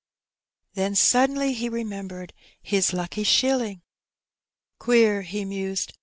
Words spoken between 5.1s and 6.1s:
he mused.